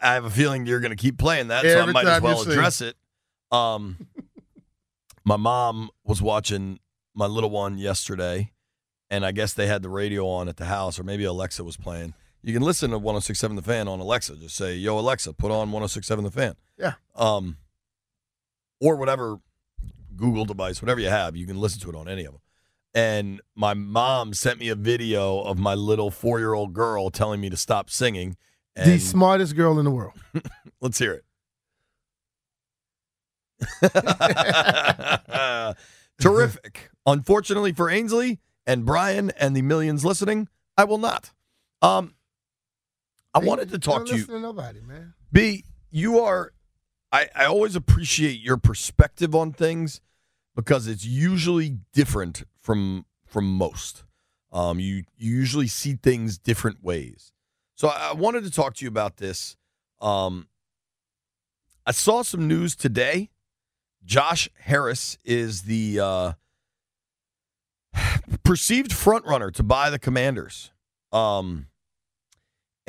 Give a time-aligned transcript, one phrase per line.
[0.00, 2.42] I have a feeling you're going to keep playing that, so I might as well
[2.42, 2.96] address it.
[3.50, 4.06] Um,
[5.24, 6.78] my mom was watching
[7.14, 8.52] my little one yesterday,
[9.10, 11.76] and I guess they had the radio on at the house, or maybe Alexa was
[11.76, 12.14] playing.
[12.42, 14.36] You can listen to 1067 The Fan on Alexa.
[14.36, 16.92] Just say, "Yo, Alexa, put on 1067 The Fan." Yeah.
[17.16, 17.56] Um,
[18.80, 19.38] or whatever
[20.16, 22.40] Google device, whatever you have, you can listen to it on any of them.
[22.94, 27.40] And my mom sent me a video of my little four year old girl telling
[27.40, 28.36] me to stop singing.
[28.78, 30.14] And the smartest girl in the world.
[30.80, 31.24] let's hear it.
[36.20, 36.90] Terrific.
[37.06, 41.32] Unfortunately for Ainsley and Brian and the millions listening, I will not.
[41.82, 42.14] Um,
[43.34, 44.24] I wanted to talk to you.
[44.24, 45.14] to nobody, man.
[45.32, 46.52] B, you are.
[47.10, 50.00] I, I always appreciate your perspective on things
[50.54, 54.04] because it's usually different from from most.
[54.52, 57.32] Um, you you usually see things different ways.
[57.78, 59.56] So I, wanted to talk to you about this.
[60.00, 60.48] Um,
[61.86, 63.30] I saw some news today.
[64.04, 66.32] Josh Harris is the uh,
[68.42, 70.72] perceived frontrunner to buy the Commanders.
[71.12, 71.68] Um,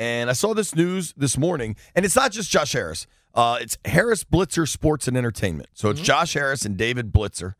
[0.00, 3.06] and I saw this news this morning, and it's not just Josh Harris.
[3.32, 5.68] Uh, it's Harris Blitzer Sports and Entertainment.
[5.72, 7.54] So it's Josh Harris and David Blitzer,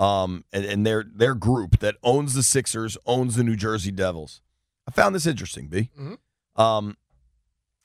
[0.00, 4.40] um, and, and their their group that owns the Sixers, owns the New Jersey Devils.
[4.88, 5.90] I found this interesting, B.
[6.56, 6.96] Um,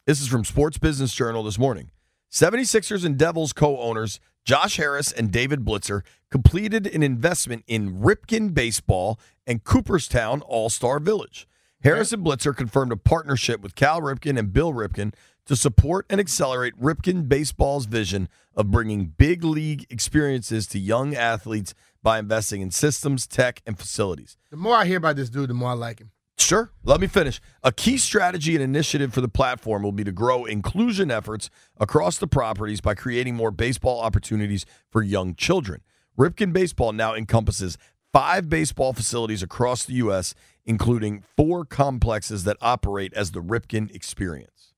[0.05, 1.91] this is from Sports Business Journal this morning.
[2.31, 8.53] 76ers and Devils co owners Josh Harris and David Blitzer completed an investment in Ripken
[8.53, 11.47] Baseball and Cooperstown All Star Village.
[11.83, 15.13] Harris and Blitzer confirmed a partnership with Cal Ripken and Bill Ripken
[15.45, 21.73] to support and accelerate Ripken Baseball's vision of bringing big league experiences to young athletes
[22.01, 24.38] by investing in systems, tech, and facilities.
[24.49, 26.11] The more I hear about this dude, the more I like him.
[26.38, 26.71] Sure.
[26.83, 27.41] Let me finish.
[27.63, 32.17] A key strategy and initiative for the platform will be to grow inclusion efforts across
[32.17, 35.81] the properties by creating more baseball opportunities for young children.
[36.17, 37.77] Ripken Baseball now encompasses
[38.13, 40.34] five baseball facilities across the U.S.,
[40.66, 44.73] including four complexes that operate as the Ripken Experience.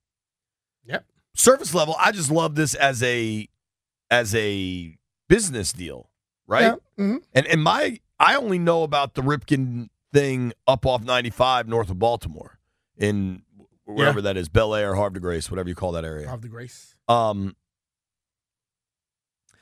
[0.85, 1.05] Yep.
[1.35, 3.47] Surface level, I just love this as a
[4.09, 4.97] as a
[5.27, 6.09] business deal,
[6.47, 6.75] right?
[6.97, 7.05] Yeah.
[7.05, 11.89] hmm And and my I only know about the Ripken thing up off 95 north
[11.89, 12.59] of Baltimore
[12.97, 13.43] in
[13.85, 16.31] wherever that is, Bel Air, Havre de Grace, whatever you call that area.
[16.31, 16.95] Of the grace.
[17.07, 17.55] Um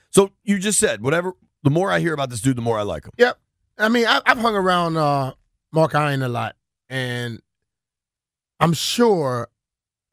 [0.09, 2.84] So you just said whatever the more I hear about this dude, the more I
[2.84, 3.12] like him.
[3.18, 3.40] Yep.
[3.78, 5.34] I mean, I, I've hung around uh,
[5.72, 6.56] Mark Ein a lot,
[6.90, 7.41] and
[8.59, 9.50] I'm sure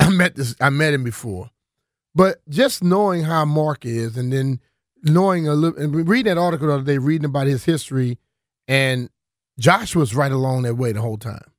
[0.01, 0.55] I met this.
[0.61, 1.51] I met him before,
[2.15, 4.61] but just knowing how Mark is, and then
[5.03, 8.19] knowing a little, and reading that article the other day, reading about his history,
[8.69, 9.09] and
[9.59, 11.51] Josh was right along that way the whole time.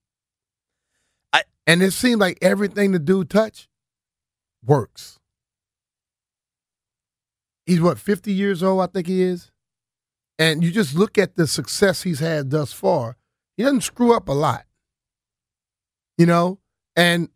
[1.34, 3.70] I- and it seemed like everything the dude touch
[4.64, 5.20] works.
[7.66, 9.52] He's what 50 years old, I think he is.
[10.38, 13.18] And you just look at the success he's had thus far.
[13.58, 14.66] He doesn't screw up a lot.
[16.18, 16.60] You know,
[16.96, 17.30] and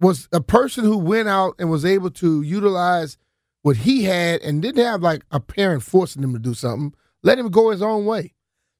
[0.00, 3.16] was a person who went out and was able to utilize
[3.62, 6.94] what he had and didn't have like a parent forcing him to do something.
[7.22, 8.33] Let him go his own way.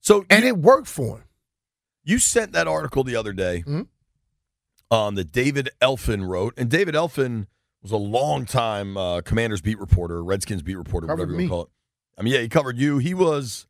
[0.04, 1.24] So And it worked for him.
[2.04, 3.88] you sent that article the other day Mhm.
[4.90, 7.46] um, that David Elfin wrote, and David Elfin
[7.82, 11.44] was a long time uh, Commanders beat reporter, Redskins beat reporter, Covered whatever you me.
[11.44, 11.70] want to call it.
[12.18, 12.98] I mean, yeah, he covered you.
[12.98, 13.66] He was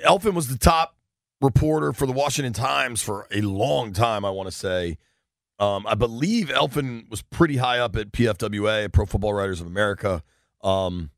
[0.00, 0.96] Elfin was the top
[1.40, 4.24] reporter for the Washington Times for a long time.
[4.24, 4.98] I want to say.
[5.60, 10.22] Um, I believe Elfin was pretty high up at PFWA, Pro Football Writers of America.
[10.62, 11.10] Um,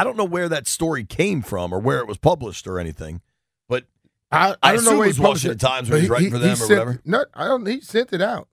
[0.00, 3.20] I don't know where that story came from or where it was published or anything,
[3.68, 3.84] but
[4.30, 6.10] I, I I don't know where it he was published Washington Times when he was
[6.10, 7.00] writing for them or sent- whatever.
[7.04, 7.66] No, I don't.
[7.66, 8.48] He sent it out.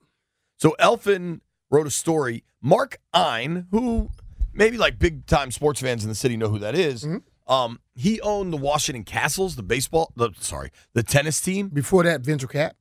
[0.57, 2.44] So Elfin wrote a story.
[2.61, 4.09] Mark Ein, who
[4.53, 7.22] maybe like big time sports fans in the city know who that is, Mhm.
[7.47, 11.67] Um, he owned the Washington Kastles, the baseball, the sorry, the tennis team.
[11.69, 12.75] Before that, Venture Cap.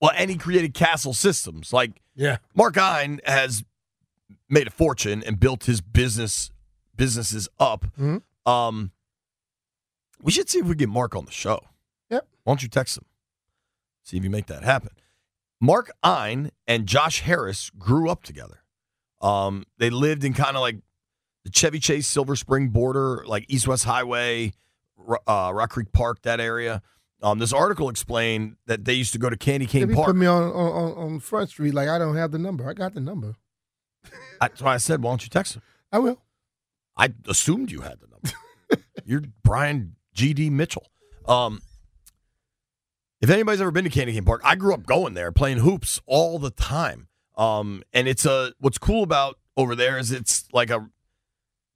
[0.00, 1.70] Well, and he created Kastle Systems.
[1.72, 2.38] Like Yeah.
[2.54, 3.62] Mark Ein has
[4.48, 6.50] made a fortune and built his business
[6.96, 7.86] businesses up.
[7.98, 8.22] Mhm.
[8.44, 8.92] Um,
[10.22, 11.60] we should see if we get Mark on the show.
[12.10, 12.26] Yep.
[12.44, 13.04] Why don't you text him?
[14.04, 14.90] See if you make that happen.
[15.60, 18.62] Mark Ein and Josh Harris grew up together.
[19.20, 20.76] Um, they lived in kind of like
[21.44, 24.52] the Chevy Chase Silver Spring border, like East West Highway,
[25.26, 26.82] uh, Rock Creek Park, that area.
[27.22, 30.06] Um, this article explained that they used to go to Candy Cane Park.
[30.08, 32.68] put me on, on on on Front Street, like I don't have the number.
[32.68, 33.36] I got the number.
[34.40, 35.62] That's why I said, why don't you text him?
[35.90, 36.20] I will.
[36.96, 38.82] I assumed you had the number.
[39.04, 40.50] You're Brian G.D.
[40.50, 40.86] Mitchell.
[41.26, 41.60] Um,
[43.20, 46.00] if anybody's ever been to Candy Cane Park, I grew up going there playing hoops
[46.06, 47.08] all the time.
[47.36, 50.88] Um, and it's a what's cool about over there is it's like a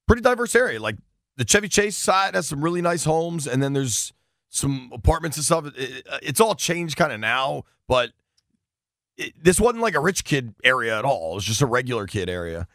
[0.06, 0.80] pretty diverse area.
[0.80, 0.96] Like
[1.36, 4.12] the Chevy Chase side has some really nice homes, and then there's
[4.48, 5.66] some apartments and stuff.
[5.76, 8.10] It- it's all changed kind of now, but
[9.16, 11.32] it, this wasn't like a rich kid area at all.
[11.32, 12.66] It was just a regular kid area.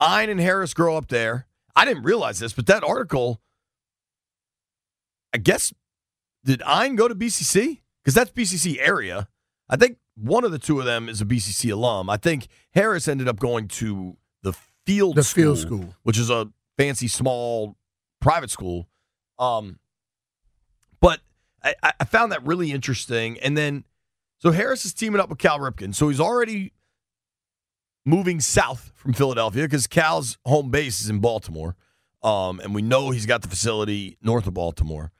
[0.00, 1.46] Ein and Harris grow up there.
[1.76, 3.40] I didn't realize this, but that article,
[5.32, 5.72] I guess,
[6.44, 7.80] did Ein go to BCC?
[8.02, 9.28] Because that's BCC area.
[9.68, 12.08] I think one of the two of them is a BCC alum.
[12.10, 14.52] I think Harris ended up going to the
[14.86, 15.94] field The school, field school.
[16.02, 16.48] which is a
[16.78, 17.76] fancy small
[18.20, 18.88] private school.
[19.38, 19.78] Um,
[21.00, 21.20] but
[21.62, 23.38] I, I found that really interesting.
[23.40, 23.84] And then,
[24.38, 25.94] so Harris is teaming up with Cal Ripken.
[25.94, 26.72] So he's already
[28.04, 31.76] moving south from Philadelphia because Cal's home base is in Baltimore.
[32.22, 35.12] Um, and we know he's got the facility north of Baltimore.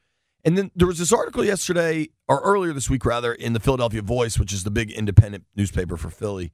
[0.44, 4.02] And then there was this article yesterday, or earlier this week, rather, in the Philadelphia
[4.02, 6.52] Voice, which is the big independent newspaper for Philly,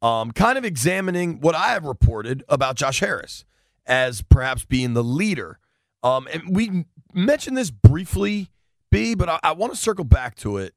[0.00, 3.44] um, kind of examining what I have reported about Josh Harris
[3.86, 5.58] as perhaps being the leader.
[6.02, 8.48] Um, and we mentioned this briefly,
[8.90, 10.74] B, but I, I want to circle back to it.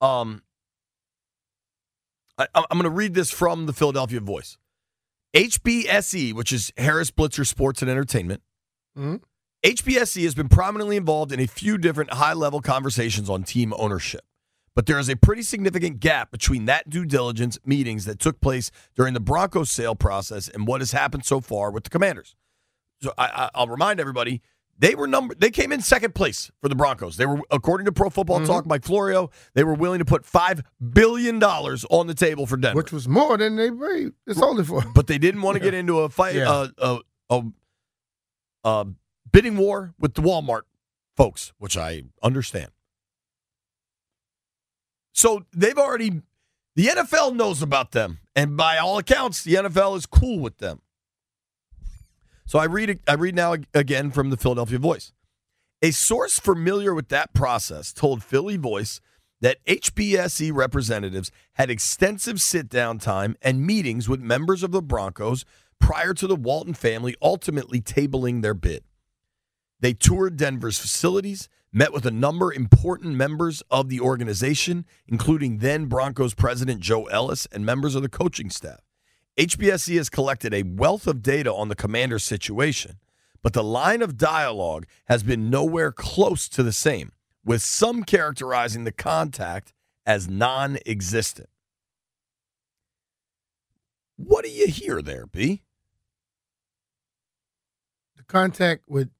[0.00, 0.42] Um,
[2.38, 4.56] I, I'm going to read this from the Philadelphia Voice.
[5.34, 8.42] HBSE, which is Harris Blitzer Sports and Entertainment,
[8.96, 9.20] Mhm.
[9.64, 14.24] HBSE has been prominently involved in a few different high level conversations on team ownership.
[14.76, 18.70] But there is a pretty significant gap between that due diligence meetings that took place
[18.94, 22.36] during the Broncos sale process and what has happened so far with the Commanders.
[23.02, 24.40] So I, I, I'll remind everybody
[24.78, 27.16] they were number they came in second place for the Broncos.
[27.16, 30.62] They were according to Pro Football Talk, Mike Florio, they were willing to put five
[30.92, 34.12] billion dollars on the table for Denver Which was more than they paid.
[34.26, 34.82] It's only for.
[34.94, 36.50] but they didn't want to get into a fight, Yeah.
[36.50, 36.98] uh, a,
[37.30, 37.42] a,
[38.64, 38.86] a
[39.32, 40.62] bidding war with the Walmart
[41.16, 42.70] folks, which I understand.
[45.12, 46.22] So they've already,
[46.76, 50.80] the NFL knows about them, and by all accounts, the NFL is cool with them.
[52.48, 55.12] So I read, I read now again from the Philadelphia Voice.
[55.82, 59.02] A source familiar with that process told Philly Voice
[59.42, 65.44] that HBSE representatives had extensive sit down time and meetings with members of the Broncos
[65.78, 68.82] prior to the Walton family ultimately tabling their bid.
[69.80, 75.84] They toured Denver's facilities, met with a number important members of the organization, including then
[75.84, 78.87] Broncos president Joe Ellis and members of the coaching staff.
[79.38, 82.98] HBSE has collected a wealth of data on the commander's situation,
[83.40, 87.12] but the line of dialogue has been nowhere close to the same,
[87.44, 89.72] with some characterizing the contact
[90.04, 91.48] as non existent.
[94.16, 95.62] What do you hear there, B?
[98.16, 99.10] The contact with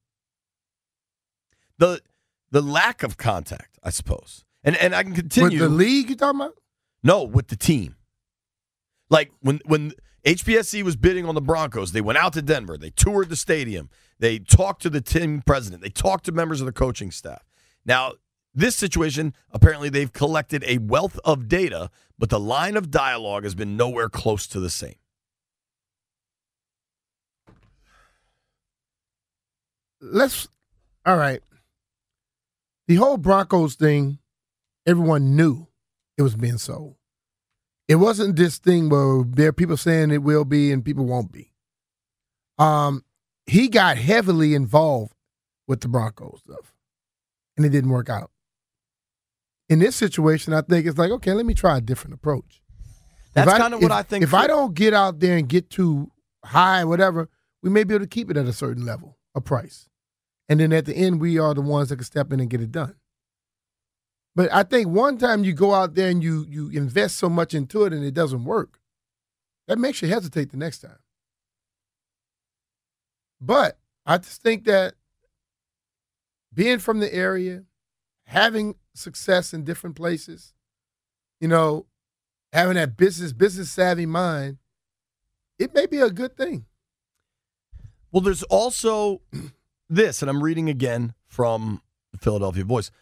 [1.78, 2.02] The
[2.50, 4.44] the lack of contact, I suppose.
[4.64, 6.56] And and I can continue with the league you talking about?
[7.04, 7.94] No, with the team.
[9.08, 9.92] Like when when
[10.24, 13.88] HBSE was bidding on the Broncos, they went out to Denver, they toured the stadium,
[14.18, 17.44] they talked to the team president, they talked to members of the coaching staff.
[17.86, 18.14] Now,
[18.54, 23.54] this situation, apparently they've collected a wealth of data, but the line of dialogue has
[23.54, 24.96] been nowhere close to the same.
[30.00, 30.48] Let's
[31.06, 31.40] all right.
[32.86, 34.18] The whole Broncos thing,
[34.86, 35.68] everyone knew
[36.16, 36.97] it was being sold.
[37.88, 41.32] It wasn't this thing where there are people saying it will be and people won't
[41.32, 41.52] be.
[42.58, 43.02] Um,
[43.46, 45.14] he got heavily involved
[45.66, 46.74] with the Broncos stuff,
[47.56, 48.30] and it didn't work out.
[49.70, 52.62] In this situation, I think it's like, okay, let me try a different approach.
[53.34, 54.22] That's kind of what if- I think.
[54.24, 56.10] If I don't get out there and get too
[56.44, 57.28] high, whatever,
[57.62, 59.88] we may be able to keep it at a certain level, a price.
[60.48, 62.60] And then at the end, we are the ones that can step in and get
[62.60, 62.94] it done.
[64.38, 67.54] But I think one time you go out there and you you invest so much
[67.54, 68.78] into it and it doesn't work,
[69.66, 71.00] that makes you hesitate the next time.
[73.40, 74.94] But I just think that
[76.54, 77.64] being from the area,
[78.26, 80.54] having success in different places,
[81.40, 81.86] you know,
[82.52, 84.58] having that business business savvy mind,
[85.58, 86.64] it may be a good thing.
[88.12, 89.20] Well, there's also
[89.88, 92.92] this, and I'm reading again from the Philadelphia Voice.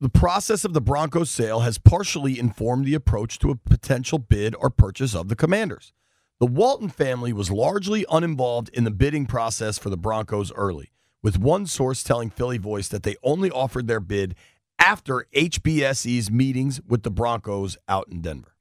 [0.00, 4.56] The process of the Broncos sale has partially informed the approach to a potential bid
[4.56, 5.92] or purchase of the Commanders.
[6.40, 10.90] The Walton family was largely uninvolved in the bidding process for the Broncos early,
[11.22, 14.34] with one source telling Philly Voice that they only offered their bid
[14.80, 18.56] after HBSE's meetings with the Broncos out in Denver.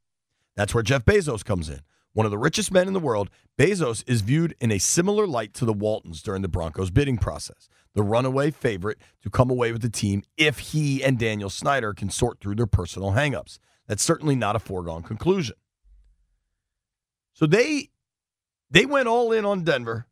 [0.56, 1.82] That's where Jeff Bezos comes in.
[2.14, 5.56] One of the richest men in the world, Bezos is viewed in a similar light
[5.56, 7.68] to the Waltons during the Broncos bidding process.
[7.96, 12.10] The runaway favorite to come away with the team if he and Daniel Snyder can
[12.10, 13.60] sort through their personal hangups.
[13.88, 15.56] That's certainly not a foregone conclusion.
[17.34, 17.90] So they
[18.72, 20.08] they went all in on Denver,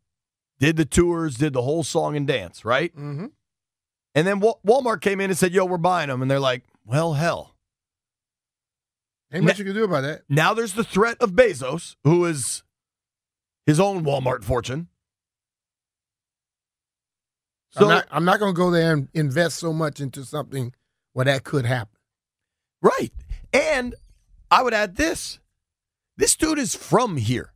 [0.59, 2.95] did the tours, did the whole song and dance, right?
[2.95, 3.27] Mm-hmm.
[4.13, 7.13] And then Walmart came in and said, "Yo, we're buying them," and they're like, "Well,
[7.13, 7.55] hell."
[9.33, 10.23] Ain't much you can do about that.
[10.27, 12.63] Now there's the threat of Bezos, who is
[13.65, 14.89] his own Walmart fortune.
[17.71, 20.73] So I'm not, I'm not going to go there and invest so much into something
[21.13, 21.97] where that could happen.
[22.81, 23.11] right,
[23.53, 23.95] and
[24.49, 25.39] I would add this:
[26.17, 27.53] this dude is from here.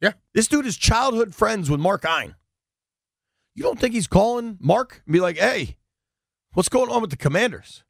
[0.00, 0.12] Yeah.
[0.32, 2.36] this dude is childhood friends with Mark Ein.
[3.54, 5.76] You don't think he's calling Mark and be like, "Hey,
[6.52, 7.84] what's going on with the Commanders?"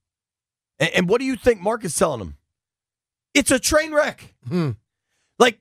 [0.79, 2.37] And, and what do you think Mark is telling him?
[3.35, 4.35] It's a train wreck.
[4.47, 4.73] Hmm.
[5.39, 5.61] Like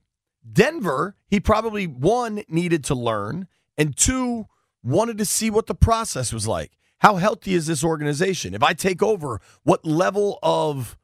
[0.49, 4.47] Denver, he probably one needed to learn, and two
[4.87, 6.71] wanted to see what the process was like.
[6.99, 8.53] How healthy is this organization?
[8.55, 10.97] If I take over, what level of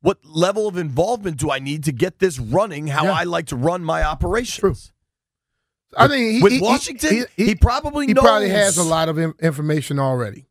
[0.00, 3.12] what level of involvement do I need to get this running how Yeah.
[3.14, 4.92] I like to run my operations?
[5.96, 8.22] I think he, With he- Washington, he, he, he, probably he knows.
[8.22, 10.46] probably has a lot of information already.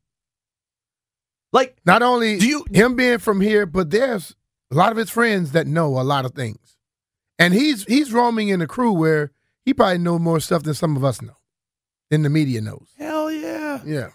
[1.53, 4.35] Like, Not only Do you- him being from here, but there's
[4.71, 6.75] a lot of his friends that know a lot of things,
[7.39, 9.31] and he's he's roaming in a crew where
[9.63, 11.36] he probably know more stuff than some of us know,
[12.09, 12.87] than the media knows.
[12.97, 14.09] hell yeah, Yeah,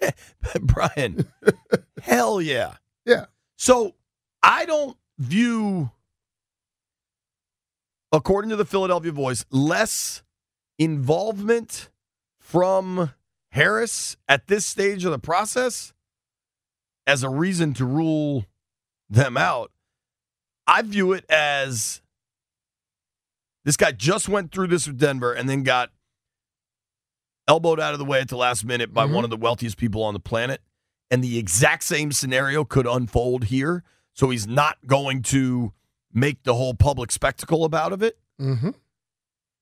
[0.60, 1.26] Brian.
[2.02, 2.74] hell yeah.
[3.04, 3.26] yeah.
[3.56, 3.94] So
[4.42, 5.90] I don't view,
[8.12, 10.22] according to the Philadelphia Voice, less
[10.78, 11.90] involvement
[12.38, 13.12] from
[13.50, 15.92] Harris at this stage of the process
[17.06, 18.44] as a reason to rule
[19.08, 19.70] them out.
[20.66, 22.02] I view it as
[23.64, 25.90] this guy just went through this with Denver and then got
[27.48, 29.12] elbowed out of the way at the last minute by Mhm.
[29.14, 30.62] one of the wealthiest people on the planet.
[31.10, 33.84] And the exact same scenario could unfold here.
[34.12, 35.72] So he's not going to
[36.12, 38.18] make the whole public spectacle about of it.
[38.40, 38.70] Mm-hmm.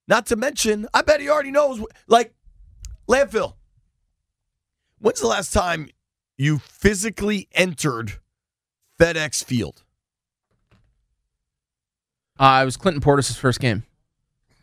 [0.08, 1.84] Not to mention, I bet he already knows.
[2.06, 2.34] Like,
[3.08, 3.54] landfill.
[4.98, 5.88] When's the last time
[6.38, 8.14] you physically entered
[8.98, 9.82] FedEx Field?
[12.38, 13.84] Uh, it was Clinton Portis' first game.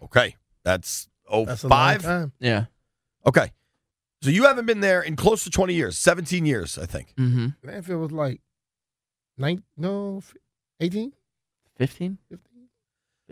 [0.03, 2.03] Okay, that's oh That's a five.
[2.03, 2.31] long time.
[2.39, 2.65] Yeah.
[3.25, 3.51] Okay,
[4.21, 7.13] so you haven't been there in close to twenty years, seventeen years, I think.
[7.17, 7.67] Mm-hmm.
[7.67, 8.41] Landfill was like
[9.37, 10.21] nine, no,
[10.79, 11.13] 18,
[11.77, 12.17] 15?
[12.29, 12.67] 15.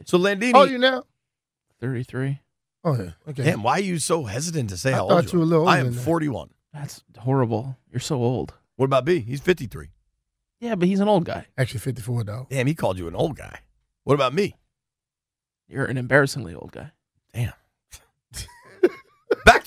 [0.06, 1.04] So Landini, How old are you now?
[1.82, 2.40] 33.
[2.84, 3.44] Oh yeah, okay.
[3.44, 5.48] damn, why are you so hesitant to say I how thought old you were a
[5.48, 6.50] little I am forty-one.
[6.74, 7.78] That's horrible.
[7.92, 8.54] You're so old.
[8.78, 9.20] What about B?
[9.20, 9.90] He's fifty-three.
[10.62, 11.48] Yeah, but he's an old guy.
[11.58, 12.48] Actually, 54 though.
[12.50, 13.60] Damn, he called you an old guy.
[14.04, 14.56] What about me?
[15.68, 16.92] You're an embarrassingly old guy.
[17.34, 17.54] Damn.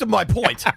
[0.02, 0.64] Back to my point.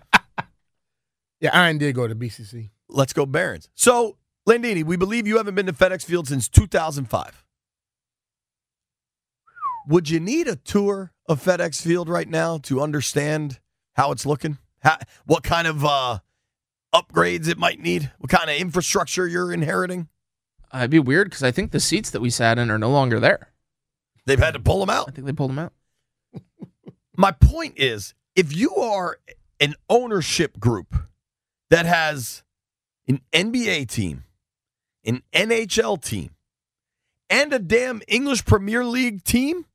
[1.41, 2.69] Yeah, Ein did go to BCC.
[2.87, 3.69] Let's go Barons.
[3.75, 4.17] So,
[4.47, 7.45] Landini, we believe you haven't been to FedEx Field since 2005.
[9.89, 13.59] Would you need a tour of FedEx Field right now to understand
[13.95, 14.59] how it's looking?
[14.79, 16.19] How, what kind of uh,
[16.95, 18.11] upgrades it might need?
[18.17, 20.07] What kind of infrastructure you're inheriting?
[20.73, 22.89] Uh, it'd be weird because I think the seats that we sat in are no
[22.89, 23.51] longer there.
[24.25, 25.09] They've had to pull them out.
[25.09, 25.73] I think they pulled them out.
[27.17, 29.17] My point is if you are
[29.59, 30.93] an ownership group
[31.69, 32.43] that has
[33.07, 34.25] an NBA team,
[35.05, 36.31] an NHL team,
[37.29, 39.65] and a damn English Premier League team,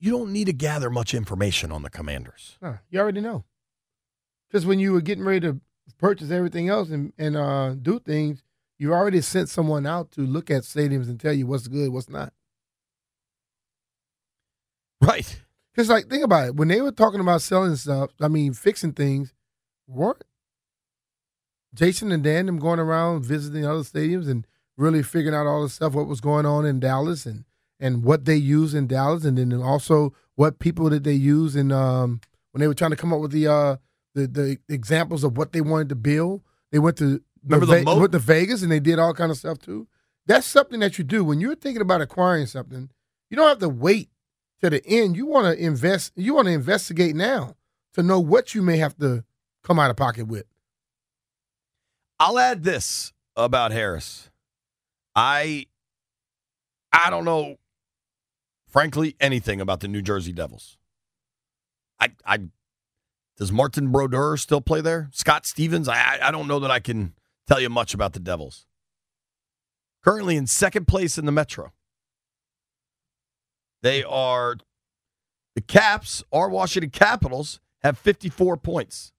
[0.00, 2.58] you don't need to gather much information on the commanders.
[2.62, 3.44] Huh, you already know.
[4.48, 5.60] Because when you were getting ready to
[5.98, 8.42] purchase everything else and, and uh, do things,
[8.78, 12.08] you already sent someone out to look at stadiums and tell you what's good, what's
[12.08, 12.32] not.
[15.00, 15.40] Right.
[15.72, 16.56] Because, like, think about it.
[16.56, 19.32] When they were talking about selling stuff, I mean, fixing things,
[19.86, 20.22] weren't
[21.74, 25.68] Jason and Dan them going around visiting other stadiums and really figuring out all the
[25.68, 27.44] stuff, what was going on in Dallas and,
[27.80, 31.72] and what they use in Dallas, and then also what people that they use in
[31.72, 32.20] um,
[32.52, 33.76] when they were trying to come up with the uh,
[34.14, 36.42] the the examples of what they wanted to build.
[36.70, 37.98] They went to Remember the Ve- moat?
[38.00, 39.88] went to Vegas and they did all kind of stuff too.
[40.26, 42.90] That's something that you do when you're thinking about acquiring something.
[43.30, 44.08] You don't have to wait
[44.60, 45.16] to the end.
[45.16, 46.12] You want to invest.
[46.14, 47.56] You want to investigate now
[47.94, 49.24] to know what you may have to
[49.64, 50.44] come out of pocket with.
[52.20, 54.30] I'll add this about Harris.
[55.16, 55.66] I
[56.92, 57.56] I don't know
[58.68, 60.76] frankly anything about the New Jersey Devils.
[62.00, 62.38] I I
[63.38, 65.08] does Martin Brodeur still play there?
[65.12, 65.88] Scott Stevens?
[65.88, 67.14] I- I don't know that I can
[67.46, 68.66] tell you much about the Devils.
[70.04, 71.72] Currently in second place in the Metro.
[73.82, 74.56] They are
[75.54, 79.12] the Caps, our Washington Capitals, have 54 points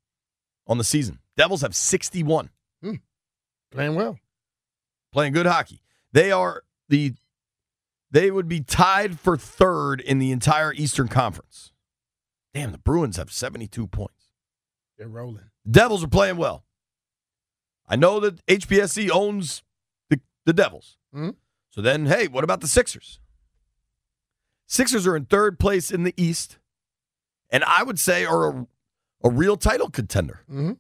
[0.67, 1.19] on the season.
[1.35, 2.49] Devils have 61.
[2.81, 2.95] Hmm.
[3.71, 4.17] Playing well.
[5.11, 5.81] playing good hockey.
[6.11, 7.13] They are the
[8.11, 11.71] they would be tied for third in the entire Eastern Conference.
[12.53, 14.29] Damn, the Bruins have 72 points.
[14.97, 15.49] They're rolling.
[15.69, 16.63] Devils are playing well.
[17.87, 19.63] I know that HBSE owns
[20.09, 20.97] the, the Devils.
[21.13, 21.35] Mhm.
[21.69, 23.19] So then, hey, what about the Sixers?
[24.67, 26.57] Sixers are in third place in the East,
[27.49, 28.67] and I would say are a,
[29.23, 30.41] a real title contender.
[30.49, 30.73] Mm-hmm.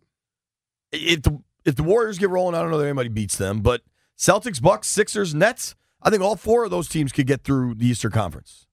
[0.91, 3.81] If the if the Warriors get rolling, I don't know that anybody beats them, but
[4.17, 7.87] Celtics, Bucks, Sixers, Nets, I think all four of those teams could get through the
[7.87, 8.67] Eastern Conference.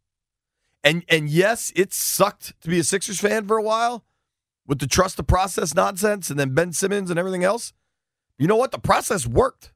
[0.82, 4.04] And and yes, it sucked to be a Sixers fan for a while
[4.66, 7.72] with the trust the process nonsense and then Ben Simmons and everything else.
[8.40, 8.72] You know what?
[8.72, 9.72] The process worked.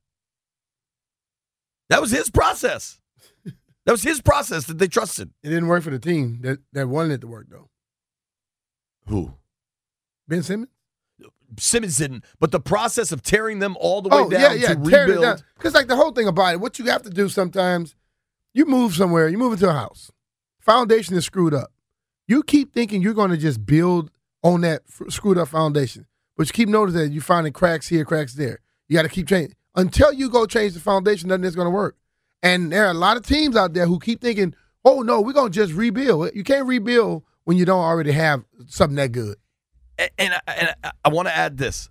[1.91, 2.99] That was his process.
[3.45, 5.31] That was his process that they trusted.
[5.43, 7.69] It didn't work for the team that, that wanted it to work, though.
[9.07, 9.35] Who?
[10.27, 10.71] Ben Simmons?
[11.59, 14.67] Simmons didn't, but the process of tearing them all the way oh, down yeah, yeah.
[14.69, 15.45] to it rebuild.
[15.57, 17.95] Because, like, the whole thing about it, what you have to do sometimes,
[18.55, 20.11] you move somewhere, you move into a house,
[20.59, 21.71] foundation is screwed up.
[22.27, 24.11] You keep thinking you're going to just build
[24.43, 26.07] on that f- screwed up foundation,
[26.37, 28.61] but you keep noticing that you're finding cracks here, cracks there.
[28.89, 29.55] You got to keep changing.
[29.77, 31.97] Until you go change the foundation, nothing is going to work.
[32.43, 35.33] And there are a lot of teams out there who keep thinking, oh, no, we're
[35.33, 36.31] going to just rebuild.
[36.35, 39.37] You can't rebuild when you don't already have something that good.
[39.99, 41.89] and, and, I- and I, I want to add this.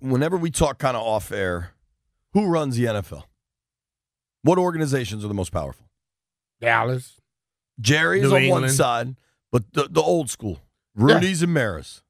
[0.00, 1.70] Whenever we talk kind of off air,
[2.32, 3.24] who runs the NFL?
[4.42, 5.86] What organizations are the most powerful?
[6.60, 7.16] Dallas.
[7.80, 9.16] Jerry is New on one side,
[9.50, 10.60] but the, the old school,
[10.96, 12.02] Rooneys and Maras.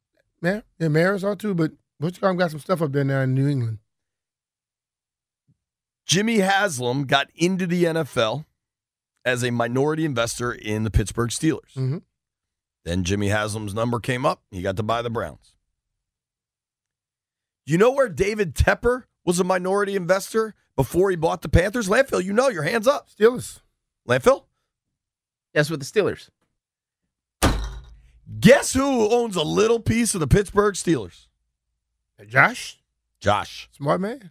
[0.43, 3.47] Yeah, yeah, Maras are too, but Wichita got some stuff up there now in New
[3.49, 3.79] England.
[6.07, 8.47] Jimmy Haslam got into the NFL
[9.25, 11.75] as a minority investor in the Pittsburgh Steelers.
[11.75, 12.03] Mhm.
[12.85, 14.43] Then Jimmy Haslam's number came up.
[14.51, 15.55] He got to buy the Browns.
[17.67, 21.89] You know where David Tepper was a minority investor before he bought the Panthers?
[21.89, 23.09] Landfill, you know, your hands up.
[23.11, 23.61] Steelers.
[24.09, 24.47] Landfill?
[25.55, 26.31] Yes, with the Steelers.
[28.38, 31.26] Guess who owns a little piece of the Pittsburgh Steelers?
[32.28, 32.78] Josh,
[33.19, 33.69] Josh.
[33.73, 34.30] smart man.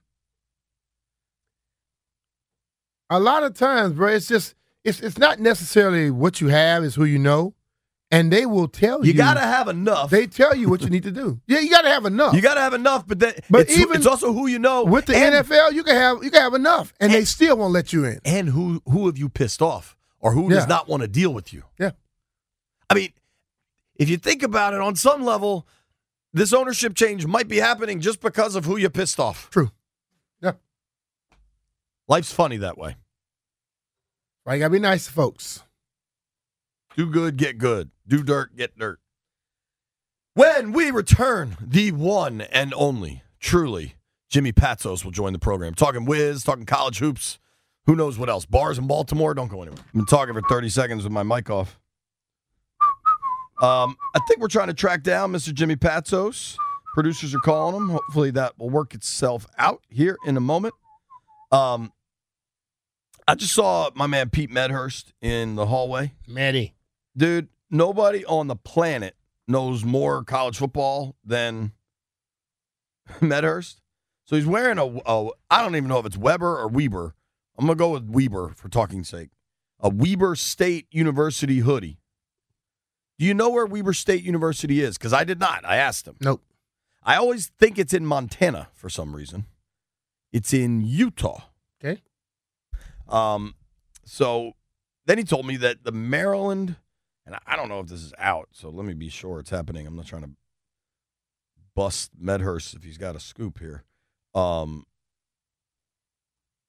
[3.09, 6.93] A lot of times, bro, it's just it's it's not necessarily what you have, it's
[6.95, 7.55] who you know,
[8.11, 9.11] and they will tell you.
[9.11, 10.11] You got to have enough.
[10.11, 11.41] They tell you what you need to do.
[11.47, 12.35] Yeah, you got to have enough.
[12.35, 14.83] you got to have enough, but then But it's, even it's also who you know.
[14.83, 17.73] With the and, NFL, you can have you can have enough, and, they still won't
[17.73, 18.19] let you in.
[18.23, 20.57] And who who have you pissed off or who Yeah.
[20.59, 21.63] does not want to deal with you?
[21.79, 21.91] Yeah.
[22.91, 23.09] I mean,
[23.99, 25.67] if you think about it on some level,
[26.33, 29.49] this ownership change might be happening just because of who you pissed off.
[29.51, 29.71] True.
[30.41, 30.53] Yeah.
[32.07, 32.95] Life's funny that way.
[34.45, 35.63] Right, you gotta be nice to folks.
[36.95, 37.91] Do good, get good.
[38.07, 38.99] Do dirt, get dirt.
[40.33, 43.95] When we return, the one and only, truly,
[44.29, 45.73] Jimmy Patsos will join the program.
[45.73, 47.39] Talking whiz, talking college hoops.
[47.85, 48.45] Who knows what else?
[48.45, 49.33] Bars in Baltimore.
[49.33, 49.83] Don't go anywhere.
[49.85, 51.78] I've been talking for 30 seconds with my mic off.
[53.61, 55.53] Um, I think we're trying to track down Mr.
[55.53, 56.55] Jimmy Patsos.
[56.93, 57.89] Producers are calling him.
[57.89, 60.73] Hopefully that will work itself out here in a moment.
[61.51, 61.91] Um,
[63.27, 66.13] I just saw my man Pete Medhurst in the hallway.
[66.27, 66.73] Maddie.
[67.15, 69.15] Dude, nobody on the planet
[69.47, 71.73] knows more college football than
[73.21, 73.81] Medhurst.
[74.25, 77.13] So he's wearing a, a I don't even know if it's Weber or Weber.
[77.57, 79.29] I'm gonna go with Weber for talking sake.
[79.79, 81.98] A Weber State University hoodie.
[83.19, 84.97] Do you know where Weber State University is?
[84.97, 85.65] Because I did not.
[85.65, 86.15] I asked him.
[86.21, 86.41] Nope.
[87.03, 89.45] I always think it's in Montana for some reason.
[90.31, 91.41] It's in Utah.
[91.83, 92.01] Okay.
[93.09, 93.55] Um,
[94.05, 94.53] so
[95.05, 96.77] then he told me that the Maryland,
[97.25, 99.85] and I don't know if this is out, so let me be sure it's happening.
[99.85, 100.31] I'm not trying to
[101.75, 103.83] bust Medhurst if he's got a scoop here.
[104.33, 104.85] Um,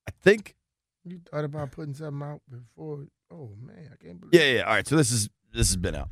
[0.09, 0.57] I think,
[1.05, 3.07] You thought about putting something out before?
[3.31, 4.35] Oh man, I can't believe.
[4.35, 4.63] yeah, yeah.
[4.63, 6.09] All right, so this is this has been out.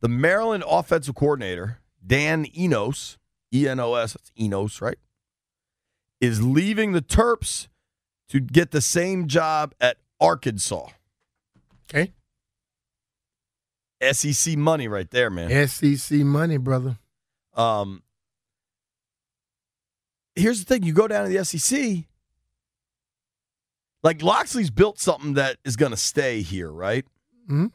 [0.00, 3.18] The Maryland offensive coordinator Dan Enos,
[3.52, 4.98] E N O S, that's Enos, right?
[6.20, 7.68] Is leaving the Terps
[8.28, 10.88] to get the same job at Arkansas.
[11.94, 12.12] Okay.
[14.12, 15.66] SEC money right there, man.
[15.68, 16.98] SEC money, brother.
[17.54, 18.02] Um,
[20.34, 22.04] here's the thing: you go down to the SEC.
[24.02, 27.04] Like Locksley's built something that is going to stay here, right?
[27.50, 27.72] Mhm.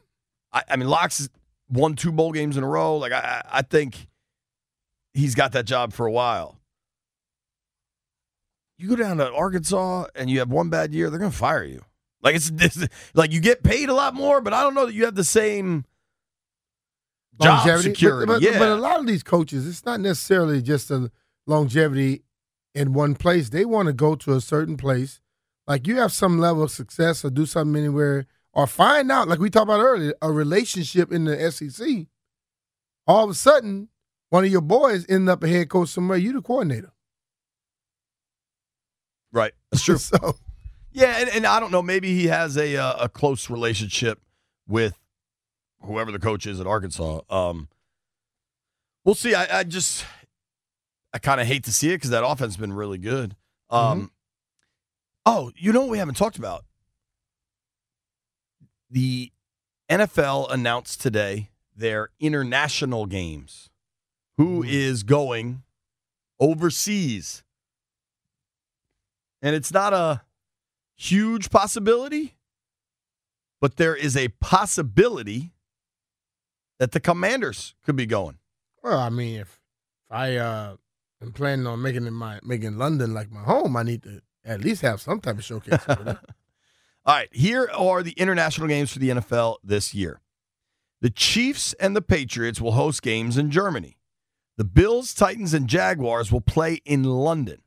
[0.52, 1.28] I, I mean, Lox
[1.72, 2.96] won two bowl games in a row.
[2.98, 4.06] Like I, I think
[5.14, 6.58] he's got that job for a while.
[8.78, 11.64] You go down to Arkansas and you have one bad year, they're going to fire
[11.64, 11.82] you.
[12.22, 14.94] Like it's, it's like you get paid a lot more, but I don't know that
[14.94, 15.84] you have the same
[17.40, 17.88] job Longevity.
[17.88, 18.26] But- security.
[18.26, 21.10] But, yeah, but a lot of these coaches, it's not necessarily just a
[21.46, 22.22] longevity
[22.74, 23.48] in one place.
[23.48, 25.20] They want to go to a certain place.
[25.66, 29.38] Like you have some level of success or do something anywhere or find out, like
[29.38, 32.06] we talked about earlier, a relationship in the SEC.
[33.06, 33.88] All of a sudden,
[34.30, 36.18] one of your boys end up a head coach somewhere.
[36.18, 36.92] You the coordinator.
[39.32, 39.52] Right.
[39.70, 39.96] That's true.
[39.98, 40.36] so
[40.92, 41.82] Yeah, and, and I don't know.
[41.82, 44.20] Maybe he has a uh, a close relationship
[44.68, 44.98] with
[45.82, 47.20] whoever the coach is at Arkansas.
[47.30, 47.68] Um,
[49.04, 49.34] we'll see.
[49.34, 50.04] I, I just
[51.12, 53.34] I kind of hate to see it because that offense has been really good.
[53.70, 54.10] Um,
[55.24, 56.64] Oh, you know what we haven't talked about?
[58.92, 59.32] The
[59.90, 63.70] NFL announced today their international games.
[64.36, 65.62] Who is going
[66.38, 67.42] overseas?
[69.40, 70.24] And it's not a
[70.94, 72.36] huge possibility,
[73.62, 75.54] but there is a possibility
[76.78, 78.36] that the commanders could be going.
[78.82, 79.58] Well, I mean, if,
[80.10, 80.76] if I uh,
[81.22, 84.60] am planning on making it my making London like my home, I need to at
[84.60, 85.80] least have some type of showcase.
[87.04, 90.20] All right, here are the international games for the NFL this year.
[91.00, 93.98] The Chiefs and the Patriots will host games in Germany.
[94.56, 97.62] The Bills, Titans, and Jaguars will play in London.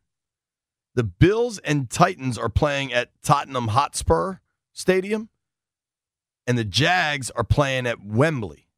[0.94, 4.36] The Bills and Titans are playing at Tottenham Hotspur
[4.72, 5.28] Stadium,
[6.48, 8.70] and the Jags are playing at Wembley.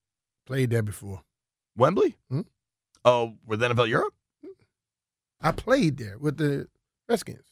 [0.48, 1.22] Played there before.
[1.76, 2.18] Wembley?
[2.32, 2.42] Hmm?
[3.06, 4.16] Oh, with NFL Europe?
[5.40, 6.68] I played there with the
[7.08, 7.46] Redskins.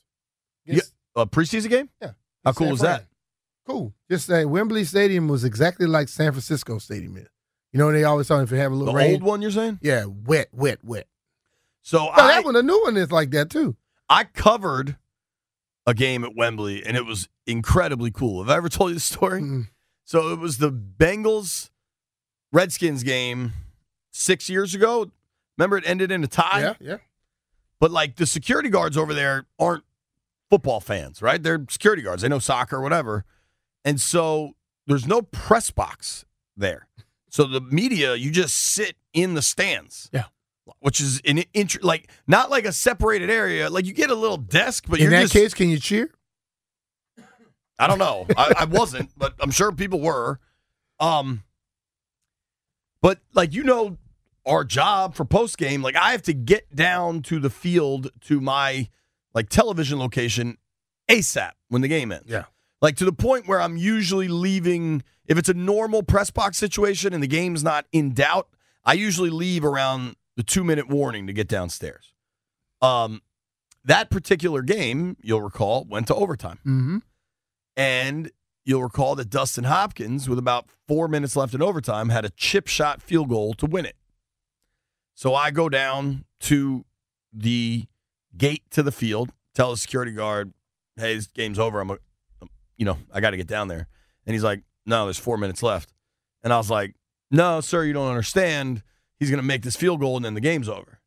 [0.65, 0.81] Yeah.
[1.15, 1.89] A preseason game?
[2.01, 2.11] Yeah.
[2.45, 3.05] How cool is that?
[3.67, 3.93] Cool.
[4.09, 7.27] Just say Wembley Stadium was exactly like San Francisco Stadium is.
[7.71, 9.13] You know, they always tell me if you have a The little rain.
[9.15, 9.79] old one, you're saying?
[9.81, 11.07] Yeah, wet, wet, wet.
[11.81, 13.75] So No, I, that one, the new one is like that too.
[14.07, 14.97] I covered
[15.87, 18.41] a game at Wembley, and it was incredibly cool.
[18.43, 19.41] Have I ever told you the story?
[19.41, 19.67] Mm.
[20.03, 21.69] So it was the Bengals
[22.51, 23.53] Redskins game
[24.11, 25.11] six years ago.
[25.57, 26.61] Remember, it ended in a tie.
[26.61, 26.97] Yeah, yeah.
[27.79, 29.83] But like the security guards over there aren't
[30.49, 31.41] football fans, right?
[31.41, 32.21] They're security guards.
[32.21, 33.25] They know soccer, or whatever.
[33.83, 34.55] And so
[34.87, 36.87] there's no press box there.
[37.29, 40.09] So the media, you just sit in the stands.
[40.13, 40.25] Yeah.
[40.79, 43.69] Which is an int- like not like a separated area.
[43.69, 46.09] Like you get a little desk, but In you're that just case, can you cheer?
[47.77, 48.25] I don't know.
[48.37, 50.39] I, I wasn't, but I'm sure people were.
[50.99, 51.43] Um,
[53.01, 53.97] but like you know,
[54.45, 58.39] our job for post game, like I have to get down to the field to
[58.41, 58.89] my
[59.35, 60.57] like television location
[61.09, 62.25] ASAP when the game ends.
[62.27, 62.45] Yeah.
[62.81, 65.03] Like to the point where I'm usually leaving.
[65.27, 68.47] If it's a normal press box situation and the game's not in doubt,
[68.83, 72.13] I usually leave around the two minute warning to get downstairs.
[72.81, 73.21] Um,
[73.83, 76.59] that particular game, you'll recall, went to overtime.
[76.65, 76.97] Mm-hmm.
[77.75, 78.31] And
[78.65, 82.67] you'll recall that Dustin Hopkins, with about four minutes left in overtime, had a chip
[82.67, 83.95] shot field goal to win it.
[85.13, 86.85] So I go down to
[87.31, 87.85] the
[88.37, 90.53] gate to the field, tell the security guard,
[90.95, 91.79] "Hey, this game's over.
[91.79, 91.97] I'm, a,
[92.77, 93.87] you know, I got to get down there."
[94.25, 95.93] And he's like, "No, there's four minutes left."
[96.43, 96.95] And I was like,
[97.31, 98.83] "No, sir, you don't understand.
[99.19, 100.99] He's going to make this field goal, and then the game's over."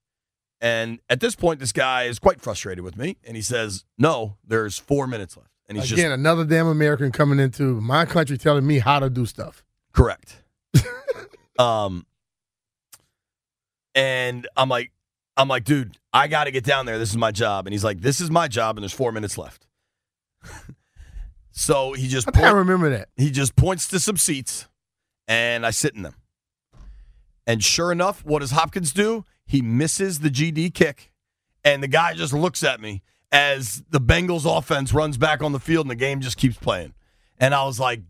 [0.60, 4.36] And at this point, this guy is quite frustrated with me, and he says, "No,
[4.46, 8.38] there's four minutes left." And he's Again, just another damn American coming into my country
[8.38, 9.62] telling me how to do stuff.
[9.92, 10.42] Correct.
[11.58, 12.06] um,
[13.94, 14.92] and I'm like,
[15.38, 16.98] I'm like, dude, I got to get down there.
[16.98, 17.66] This is my job.
[17.66, 19.66] And he's like, this is my job, and there's four minutes left.
[21.50, 23.08] so he just I point- remember that.
[23.16, 24.66] he just points to some seats,
[25.26, 26.14] and I sit in them.
[27.46, 29.24] And sure enough, what does Hopkins do?
[29.46, 31.12] He misses the GD kick,
[31.64, 35.60] and the guy just looks at me as the Bengals offense runs back on the
[35.60, 36.92] field, and the game just keeps playing.
[37.38, 38.02] And I was like,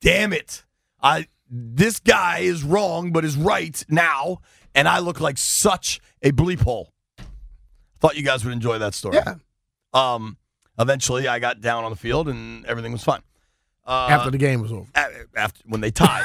[0.00, 0.64] "Damn it!
[1.02, 4.38] I this guy is wrong, but is right now."
[4.76, 6.90] And I look like such a bleep hole.
[8.00, 9.16] Thought you guys would enjoy that story.
[9.16, 9.34] Yeah.
[9.92, 10.36] Um.
[10.76, 13.20] Eventually, I got down on the field, and everything was fine.
[13.86, 14.86] Uh, After the game was over.
[14.96, 16.24] a- after when they tied.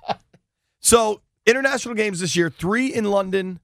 [0.80, 3.60] so international games this year: three in London,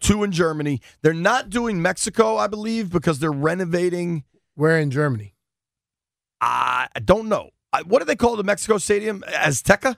[0.00, 0.80] two in Germany.
[1.02, 4.24] They're not doing Mexico, I believe, because they're renovating.
[4.54, 5.34] Where in Germany?
[6.40, 7.50] I I don't know.
[7.72, 9.22] I, what do they call the Mexico Stadium?
[9.28, 9.96] Azteca,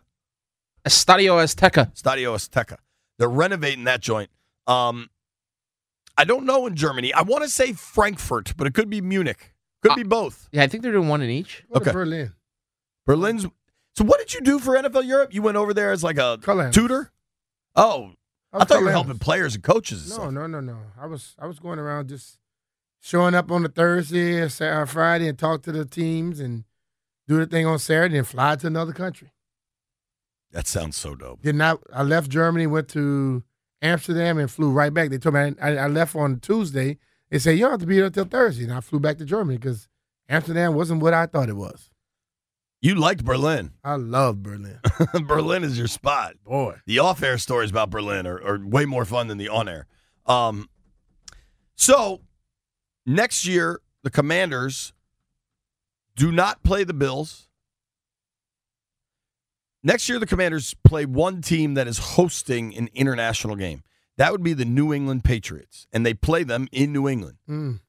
[0.85, 1.95] Estadio Azteca.
[1.95, 2.77] Stadio Azteca.
[3.23, 4.31] They're renovating that joint.
[4.67, 5.09] Um,
[6.19, 7.15] I don't know in Germany.
[7.15, 9.55] I want to say Frankfurt, but it could be Munich.
[9.81, 10.49] Could Uh, be both.
[10.51, 11.63] Yeah, I think they're doing one in each.
[11.69, 11.93] What Okay.
[11.93, 12.33] Berlin?
[13.07, 13.47] Berlin's.
[13.95, 15.33] So what did you do for NFL Europe?
[15.33, 17.13] You went over there as like a Color tutor.
[17.77, 18.15] Oh,
[18.53, 20.03] I, was thought you were helping players and coaches.
[20.03, 20.33] And No, stuff.
[20.33, 20.79] no, no, no.
[21.01, 22.39] I was I was going around just
[23.01, 26.65] showing up on the Thursday or Sa- or Friday and talk to the teams and
[27.29, 29.31] do the thing on Saturday and fly to another country.
[30.53, 31.43] That sounds so dope.
[31.43, 31.81] Did not.
[31.93, 33.43] I left Germany, went to
[33.81, 35.11] Amsterdam, and flew right back.
[35.11, 36.99] They told me I, I, left on Tuesday
[37.31, 39.25] They said you don't have to be there until Thursday, and I flew back to
[39.25, 39.89] Germany because
[40.29, 41.91] Amsterdam wasn't what I thought it was.
[42.83, 43.73] You liked Berlin.
[43.85, 44.81] I love Berlin.
[45.27, 46.35] Berlin is your spot.
[46.45, 46.79] Boy.
[46.85, 49.87] The off-air stories about Berlin are, are way more fun than the on-air.
[50.27, 50.69] Um,
[51.77, 52.23] so
[53.07, 54.93] next year, the Commanders
[56.17, 57.49] do not play the Bills.
[59.85, 63.83] Next year, the Commanders play one team that is hosting an international game.
[64.17, 67.39] That would be the New England Patriots, and they play them in New England.
[67.49, 67.81] Mm,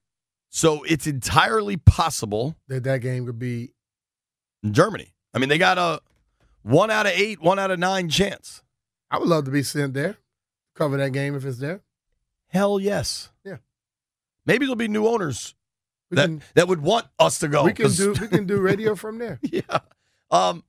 [0.49, 3.73] So it's entirely possible that that game could be.
[4.63, 5.13] in Germany.
[5.33, 6.01] I mean, they got a
[6.63, 8.63] one out of eight, one out of nine chance.
[9.11, 10.17] I would love to be sent there,
[10.75, 11.81] cover that game if it's there.
[12.47, 13.29] Hell yes.
[13.43, 13.57] Yeah.
[14.45, 15.53] Maybe there'll be new owners
[16.09, 17.63] We that, can that would want us to go.
[17.65, 19.39] we can do we can do radio from there.
[19.43, 19.79] yeah.
[20.31, 20.63] Um,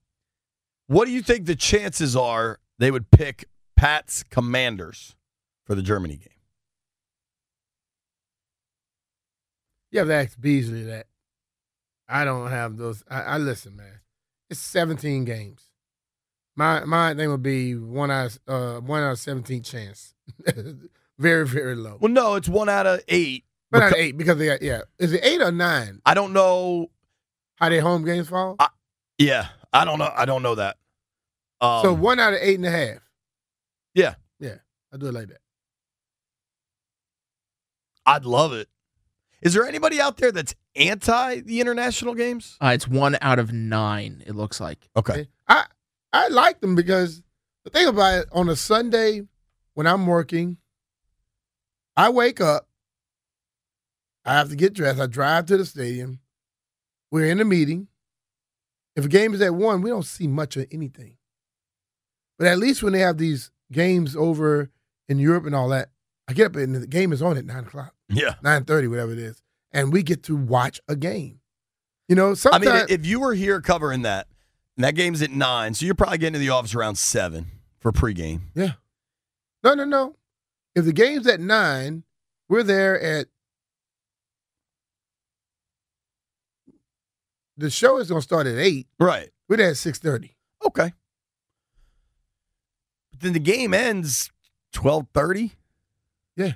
[0.87, 5.17] what do you think the chances are they would pick Pat's Commanders
[5.65, 6.29] for the Germany game?
[9.91, 11.07] You have to ask Beasley that.
[12.09, 13.03] I don't have those.
[13.09, 14.01] I, I listen, man.
[14.51, 15.71] It's 17 games.
[16.57, 20.15] My my thing would be one out of, uh one out of 17 chance.
[21.19, 21.99] very very low.
[22.01, 23.45] Well, no, it's one out of eight.
[23.71, 24.83] But not Beca- eight because they got, yeah.
[24.99, 26.01] Is it eight or nine?
[26.07, 26.91] I don't know.
[27.57, 28.57] How their home games fall?
[29.19, 30.11] Yeah, I don't know.
[30.15, 30.77] I don't know that.
[31.61, 32.99] Um, so one out of eight and a half.
[33.95, 34.15] Yeah.
[34.39, 34.57] Yeah.
[34.93, 35.41] I do it like that.
[38.07, 38.69] I'd love it.
[39.43, 42.57] Is there anybody out there that's anti the international games?
[42.63, 44.23] Uh, it's one out of nine.
[44.27, 44.89] It looks like.
[44.97, 45.29] Okay.
[45.49, 45.65] I
[46.13, 47.23] I like them because
[47.65, 49.23] the thing about it on a Sunday
[49.75, 50.59] when I'm working,
[51.97, 52.69] I wake up,
[54.25, 56.21] I have to get dressed, I drive to the stadium,
[57.11, 57.89] we're in a meeting.
[58.97, 61.17] If a game is at one, we don't see much of anything.
[62.39, 64.71] But at least when they have these games over
[65.09, 65.91] in Europe and all that,
[66.29, 68.35] I get up and the game is on at nine o'clock, Yeah.
[68.43, 71.41] nine thirty, whatever it is, and we get to watch a game.
[72.09, 74.29] You know, I sometimes mean, if you were here covering that,
[74.77, 77.47] and that game's at nine, so you're probably getting to the office around seven
[77.81, 78.43] for pregame.
[78.55, 78.73] Yeah.
[79.63, 80.17] No, no, no.
[80.75, 82.05] If the game's at nine,
[82.49, 83.27] we're there at.
[87.57, 88.87] The show is gonna start at eight.
[88.99, 89.31] Right.
[89.49, 90.37] We're at six thirty.
[90.67, 90.93] Okay.
[93.11, 94.31] But then the game ends
[94.73, 95.53] twelve thirty.
[96.37, 96.53] Yeah.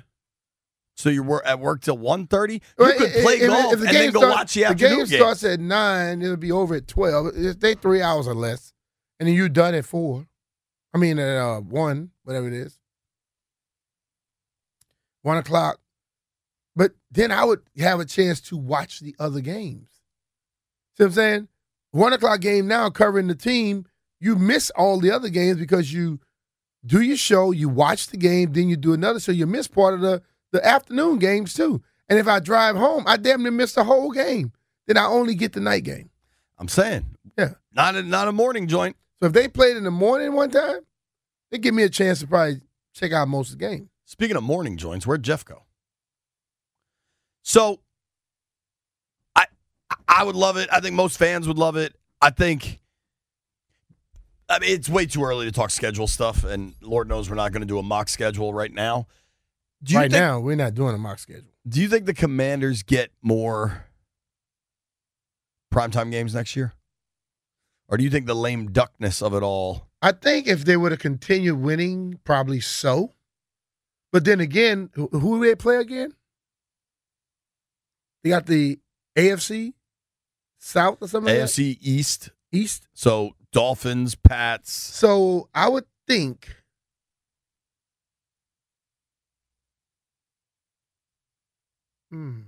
[0.95, 2.51] So you're at work till 1.30?
[2.55, 2.59] You
[2.97, 5.19] could play golf and then go watch the the afternoon game The game.
[5.19, 6.21] starts at nine.
[6.21, 7.27] It'll be over at twelve.
[7.27, 8.73] It's- They three hours or less,
[9.17, 10.27] and then you're done at four.
[10.93, 12.77] I mean at uh, one, whatever it is,
[15.21, 15.79] one o'clock.
[16.75, 19.87] But then I would have a chance to watch the other games.
[20.99, 21.47] See what I'm saying?
[21.91, 23.85] One o'clock game now covering the team.
[24.19, 26.19] You miss all the other games because you
[26.85, 29.93] do your show, you watch the game, then you do another So You miss part
[29.93, 31.81] of the the afternoon games too.
[32.09, 34.51] And if I drive home, I damn near miss the whole game.
[34.87, 36.09] Then I only get the night game.
[36.57, 37.05] I'm saying.
[37.37, 37.53] Yeah.
[37.71, 38.97] Not a, not a morning joint.
[39.21, 40.79] So if they played in the morning one time,
[41.51, 42.61] they give me a chance to probably
[42.93, 43.89] check out most of the game.
[44.05, 45.63] Speaking of morning joints, where'd Jeff go?
[47.43, 47.79] So
[50.09, 50.67] I would love it.
[50.71, 51.95] I think most fans would love it.
[52.19, 52.79] I think
[54.49, 57.51] I mean it's way too early to talk schedule stuff, and Lord knows we're not
[57.51, 59.07] going to do a mock schedule right now.
[59.93, 61.51] Right think, now, we're not doing a mock schedule.
[61.67, 63.85] Do you think the Commanders get more
[65.73, 66.73] primetime games next year,
[67.87, 69.87] or do you think the lame duckness of it all?
[70.01, 73.11] I think if they were to continue winning, probably so.
[74.11, 76.13] But then again, who, who do they play again?
[78.23, 78.79] They got the
[79.15, 79.73] AFC
[80.59, 81.49] South or something like that?
[81.49, 82.87] AFC East, East.
[82.93, 84.71] so Dolphins, Pats.
[84.71, 86.49] So I would think
[92.11, 92.39] Hmm.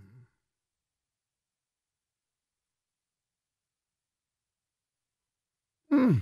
[5.90, 6.18] Hmm.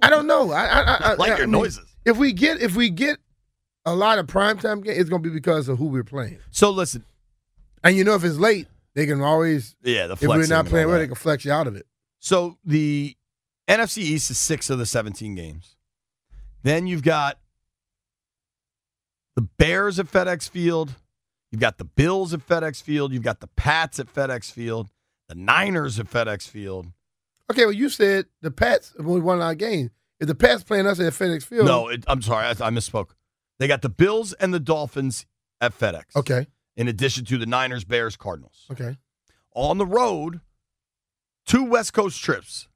[0.00, 0.52] I don't know.
[0.52, 1.84] I, I, I, I like I your mean, noises.
[2.04, 3.18] If we get if we get
[3.84, 6.38] a lot of primetime games, it's gonna be because of who we're playing.
[6.50, 7.04] So listen,
[7.82, 10.88] And you know, if it's late, they can always yeah, the if we're not playing
[10.88, 11.86] well, they can flex you out of it.
[12.18, 13.16] So the
[13.68, 15.76] NFC East is six of the 17 games.
[16.62, 17.38] Then you've got
[19.34, 20.94] the Bears at FedEx Field.
[21.50, 23.12] You've got the Bills at FedEx Field.
[23.12, 24.90] You've got the Pats at FedEx Field.
[25.28, 26.86] The Niners at FedEx Field.
[27.50, 29.90] Okay, well, you said the Pats we won our game.
[30.20, 32.46] If the Pats playing us at FedEx Field, No, it, I'm sorry.
[32.46, 33.10] I, I misspoke.
[33.58, 35.26] They got the Bills and the Dolphins
[35.60, 36.16] at FedEx.
[36.16, 38.66] Okay, In addition to the Niners, Bears, Cardinals.
[38.70, 38.96] okay.
[39.54, 40.40] On the road,
[41.44, 42.68] two West Coast trips.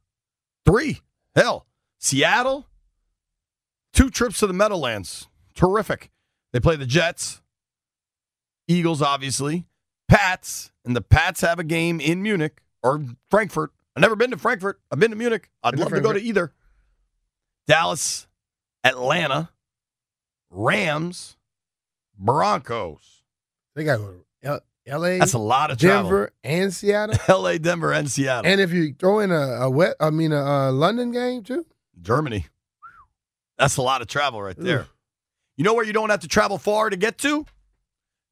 [0.65, 1.01] Three.
[1.35, 1.65] Hell,
[1.97, 2.67] Seattle,
[3.93, 5.27] two trips to the Meadowlands.
[5.55, 6.11] Terrific.
[6.53, 7.41] They play the Jets.
[8.67, 9.65] Eagles, obviously,
[10.07, 13.71] Pats, and the Pats have a game in Munich or Frankfurt.
[13.95, 14.79] I've never been to Frankfurt.
[14.91, 15.49] I've been to Munich.
[15.63, 16.53] I'd Been love to go to either.
[17.67, 18.27] Dallas,
[18.83, 19.49] Atlanta,
[20.49, 21.37] Rams,
[22.17, 23.16] Broncos.
[23.77, 24.03] They got to
[24.43, 26.03] go L.A., That's a lot of travel.
[26.03, 27.15] Denver, and Seattle.
[27.27, 28.49] L.A., Denver, and Seattle.
[28.49, 31.65] and if you throw in a, a wet, I mean a, uh London game too.
[32.01, 32.47] Germany.
[33.57, 34.81] That's a lot of travel right there.
[34.81, 34.93] Oof.
[35.57, 37.45] You know where you don't have to travel far to get to?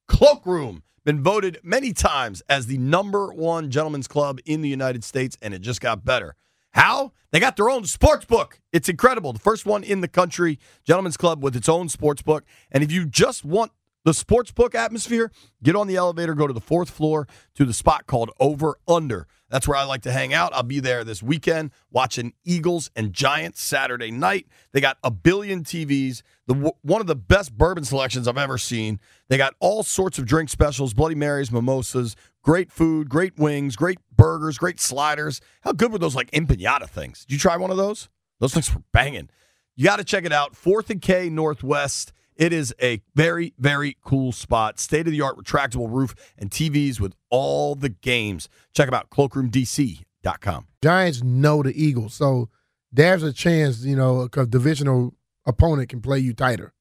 [0.09, 0.81] Cloakroom.
[1.03, 5.53] Been voted many times as the number one gentleman's club in the United States, and
[5.53, 6.35] it just got better.
[6.71, 7.11] How?
[7.31, 8.59] They got their own sports book.
[8.71, 9.33] It's incredible.
[9.33, 12.45] The first one in the country, Gentleman's Club with its own sports book.
[12.71, 13.71] And if you just want
[14.05, 17.73] the sports book atmosphere, get on the elevator, go to the fourth floor to the
[17.73, 19.27] spot called Over Under.
[19.49, 20.53] That's where I like to hang out.
[20.53, 24.47] I'll be there this weekend watching Eagles and Giants Saturday night.
[24.71, 28.99] They got a billion TVs, the one of the best bourbon selections I've ever seen.
[29.27, 33.97] They got all sorts of drink specials, Bloody Marys, mimosas, great food, great wings, great
[34.15, 35.41] burgers, great sliders.
[35.61, 37.25] How good were those like empanada things?
[37.25, 38.09] Did you try one of those?
[38.39, 39.29] Those things were banging.
[39.75, 40.55] You got to check it out.
[40.55, 42.13] Fourth and K Northwest.
[42.35, 44.79] It is a very, very cool spot.
[44.79, 48.49] State of the art retractable roof and TVs with all the games.
[48.73, 50.67] Check them out, cloakroomdc.com.
[50.83, 52.49] Giants know the Eagles, so
[52.91, 55.13] there's a chance you know a divisional
[55.45, 56.73] opponent can play you tighter.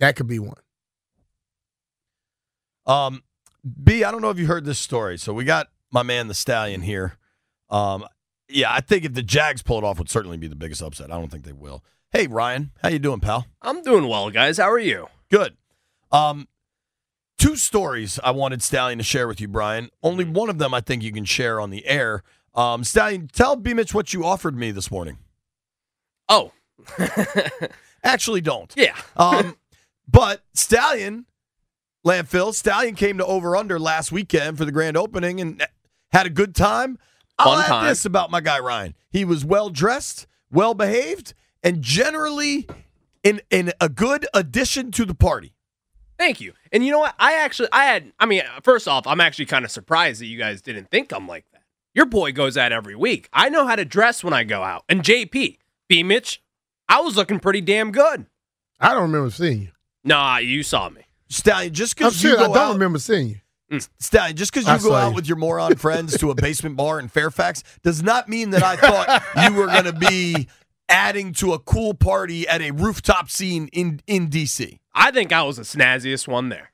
[0.00, 0.60] That could be one.
[2.86, 3.22] Um,
[3.82, 5.18] B, I don't know if you heard this story.
[5.18, 7.16] So we got my man, the Stallion, here.
[7.68, 8.04] Um,
[8.48, 11.12] yeah, I think if the Jags pull it off, would certainly be the biggest upset.
[11.12, 11.84] I don't think they will.
[12.12, 13.46] Hey, Ryan, how you doing, pal?
[13.62, 14.58] I'm doing well, guys.
[14.58, 15.06] How are you?
[15.30, 15.56] Good.
[16.10, 16.48] Um,
[17.38, 19.90] two stories I wanted Stallion to share with you, Brian.
[20.02, 22.24] Only one of them I think you can share on the air.
[22.54, 25.18] Um, Stallion, tell B Mitch what you offered me this morning.
[26.28, 26.52] Oh,
[28.04, 28.72] Actually, don't.
[28.76, 28.96] yeah.
[29.16, 29.56] Um,
[30.08, 31.26] but Stallion,
[32.04, 35.64] landfill, Stallion came to over under last weekend for the grand opening and
[36.10, 36.98] had a good time.
[37.38, 37.86] I'll Fun add time.
[37.86, 38.96] this about my guy Ryan.
[39.10, 42.66] He was well dressed, well behaved, and generally
[43.22, 45.52] in in a good addition to the party.
[46.18, 46.52] Thank you.
[46.70, 47.14] And you know what?
[47.18, 50.36] I actually, I had, I mean, first off, I'm actually kind of surprised that you
[50.36, 51.62] guys didn't think I'm like that.
[51.94, 53.30] Your boy goes out every week.
[53.32, 54.84] I know how to dress when I go out.
[54.86, 55.56] And JP,
[55.88, 56.42] B Mitch,
[56.90, 58.26] I was looking pretty damn good.
[58.78, 59.68] I don't remember seeing you.
[60.04, 61.06] Nah, you saw me.
[61.30, 63.36] Stallion, just I'm because you sure I go don't out, remember seeing you.
[63.72, 63.88] Mm.
[63.98, 65.14] Stallion, just because I you go out you.
[65.14, 68.76] with your moron friends to a basement bar in Fairfax does not mean that I
[68.76, 70.48] thought you were going to be
[70.90, 74.78] adding to a cool party at a rooftop scene in in DC.
[74.94, 76.72] I think I was the snazziest one there.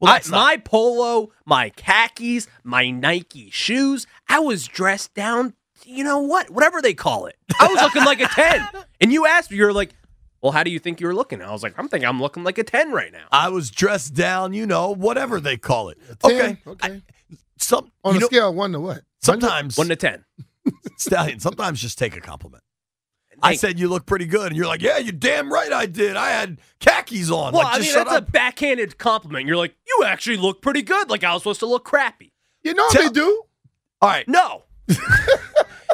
[0.00, 5.54] Well, I- that's not- my polo, my khakis, my Nike shoes, I was dressed down,
[5.84, 6.50] you know what?
[6.50, 7.36] Whatever they call it.
[7.60, 8.66] I was looking like a 10.
[9.00, 9.94] And you asked me, you're like,
[10.40, 11.40] well, how do you think you were looking?
[11.40, 13.26] I was like, I'm thinking I'm looking like a 10 right now.
[13.30, 15.98] I was dressed down, you know, whatever they call it.
[16.20, 16.32] Ten?
[16.32, 17.02] Okay, okay.
[17.58, 19.02] some On a know, scale of one to what?
[19.22, 20.24] sometimes 1 to 10.
[20.96, 22.62] Stallion, sometimes just take a compliment.
[23.42, 26.16] I said you look pretty good, and you're like, "Yeah, you're damn right, I did.
[26.16, 28.28] I had khakis on." well, like, I just mean, that's up.
[28.28, 29.46] a backhanded compliment.
[29.46, 31.10] You're like, you actually look pretty good.
[31.10, 32.32] Like I was supposed to look crappy.
[32.62, 33.42] You know Tell- they do.
[34.00, 34.64] All right, No.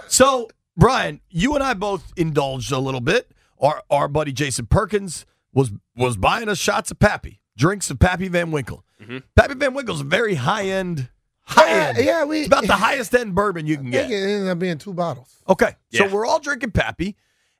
[0.08, 3.30] So, Brian, you and I both indulged a little bit.
[3.60, 8.28] Our our buddy Jason Perkins was was buying us shots of Pappy, drinks of Pappy
[8.28, 8.84] Van Winkle.
[9.02, 9.22] Mhm.
[9.36, 11.08] Pappy Van Winkle's a very high end,
[11.42, 11.98] high Yeah, end.
[12.06, 12.38] yeah, we.
[12.40, 14.02] It's about the highest end bourbon you can get.
[14.08, 15.42] think it ended up being two bottles.
[15.48, 17.16] Okay, so we're all drinking Pappy,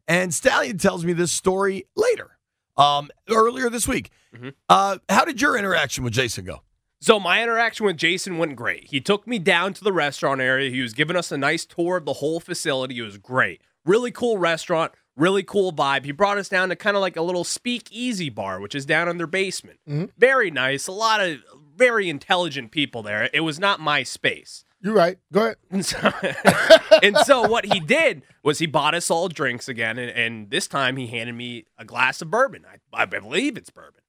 [0.09, 2.39] and Stallion tells me this story later,
[2.77, 4.11] um, earlier this week.
[4.35, 4.55] Mhm.
[4.69, 6.63] Uh, how did your interaction with Jason go?
[7.01, 8.89] So my interaction with Jason went great.
[8.91, 10.71] He took me down to the restaurant area.
[10.71, 12.99] He was giving us a nice tour of the whole facility.
[12.99, 13.61] It was great.
[13.85, 16.05] Really cool restaurant, really cool vibe.
[16.05, 19.09] He brought us down to kind of like a little speakeasy bar, which is down
[19.09, 19.79] in their basement.
[19.89, 20.11] Mhm.
[20.19, 20.89] Very nice.
[20.89, 21.39] A lot of
[21.77, 23.31] very intelligent people there.
[23.33, 24.65] It was not my space.
[24.81, 25.19] You're right.
[25.33, 25.57] Go ahead.
[25.71, 25.99] And so,
[27.03, 30.69] and so what he did was he bought us all drinks again, and, and this
[30.69, 32.65] time he handed me a glass of bourbon.
[32.71, 34.03] I, I believe it's bourbon,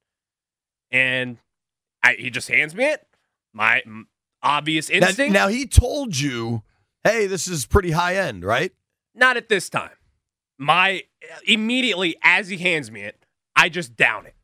[0.91, 1.37] and
[2.03, 3.05] I, he just hands me it.
[3.51, 4.03] My mm,
[4.43, 6.61] obvious instinct, now he told you,
[7.03, 8.71] "Hey, this is pretty high end, right?"
[9.15, 9.91] not at this time.
[10.57, 11.03] My
[11.45, 14.35] immediately as he hands me it, I just down it,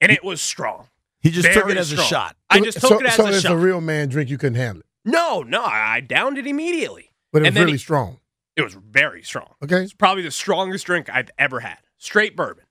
[0.00, 0.88] and it was strong.
[1.20, 2.36] He just took it as a shot.
[2.50, 3.52] I just took so, it as so a it's shot.
[3.52, 4.30] a real man drink.
[4.30, 7.10] You couldn't handle it, no, no, I downed it immediately.
[7.32, 8.20] but it was really he- strong.
[8.56, 9.54] It was very strong.
[9.64, 9.82] Okay.
[9.82, 11.78] It's probably the strongest drink I've ever had.
[11.98, 12.64] Straight bourbon.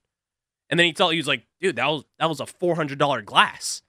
[0.70, 2.98] And then he told he was like, dude, that was that was a four hundred
[2.98, 3.82] dollar glass.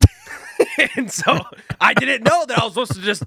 [0.96, 1.38] and so
[1.80, 3.22] I didn't know that I was supposed to just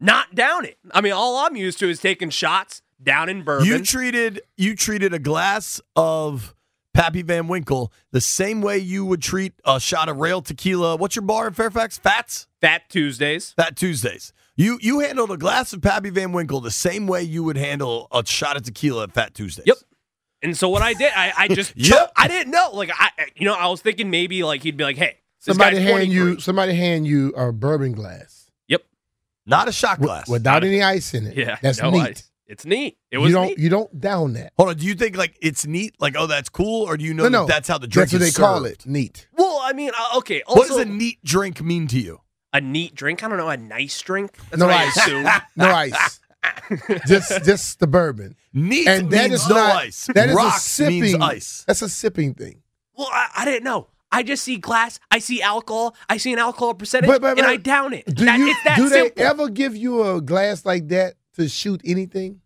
[0.00, 0.78] not down it.
[0.92, 3.66] I mean, all I'm used to is taking shots down in bourbon.
[3.66, 6.54] You treated you treated a glass of
[6.94, 10.96] Pappy Van Winkle the same way you would treat a shot of rail tequila.
[10.96, 11.98] What's your bar in Fairfax?
[11.98, 12.46] Fats?
[12.60, 13.52] Fat Tuesdays.
[13.52, 14.32] Fat Tuesdays.
[14.56, 18.08] You you handled a glass of Pappy Van Winkle the same way you would handle
[18.12, 19.66] a shot of tequila at Fat Tuesdays.
[19.66, 19.76] Yep.
[20.42, 21.86] And so what I did, I, I just Yep.
[21.88, 22.70] cho- I didn't know.
[22.74, 26.12] Like I, you know, I was thinking maybe like he'd be like, hey, Somebody hand
[26.12, 26.40] you 23.
[26.42, 28.82] somebody hand you a bourbon glass Yep.
[29.46, 30.28] Not a shot wi- glass.
[30.28, 31.36] without any ice in it.
[31.36, 31.56] Yeah.
[31.62, 32.00] that's no, neat.
[32.02, 32.14] I-
[32.52, 32.96] it's neat.
[33.10, 33.58] It was you don't neat.
[33.58, 34.52] you don't down that.
[34.56, 34.76] Hold on.
[34.76, 35.94] Do you think like it's neat?
[35.98, 38.10] Like, oh, that's cool, or do you know no, that no, that's how the drink
[38.10, 38.86] That's what they is call it.
[38.86, 39.26] Neat.
[39.36, 40.42] Well, I mean, uh, okay.
[40.42, 42.20] Also, What does a neat drink mean to you?
[42.52, 43.24] a neat drink?
[43.24, 43.48] I don't know.
[43.48, 44.36] A nice drink?
[44.50, 44.96] That's No what I ice.
[44.98, 45.26] assume.
[45.56, 46.20] No ice.
[47.06, 48.36] just just the bourbon.
[48.52, 50.06] Neat And that means is no not ice.
[50.14, 51.64] that is a sipping means ice.
[51.66, 52.62] That's a sipping thing.
[52.94, 53.88] well, I, I didn't know.
[54.10, 55.00] I just see glass.
[55.10, 55.96] I see alcohol.
[56.10, 58.04] I see an alcohol percentage, But- but- and I down it.
[58.06, 61.48] Do That- you it's that do they ever give you a glass like that to
[61.48, 62.41] shoot anything?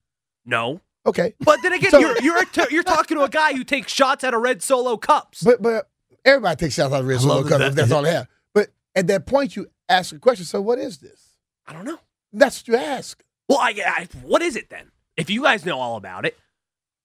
[0.46, 0.80] No.
[1.04, 1.34] Okay.
[1.40, 4.24] But then again, So- you're you're t- you're talking to a guy who takes shots
[4.24, 5.42] at a red solo cups.
[5.42, 5.88] But but
[6.24, 7.68] everybody takes shots at a red I solo love cup that.
[7.68, 8.28] if that's all they have.
[8.54, 11.30] But at that point you ask a question, so what is this?
[11.66, 11.98] I don't know.
[12.32, 13.22] That's what you ask.
[13.48, 14.90] Well, I, I what is it then?
[15.16, 16.36] If you guys know all about it,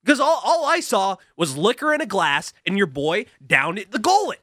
[0.03, 3.91] because all, all I saw was liquor in a glass, and your boy down it
[3.91, 4.41] the gullet.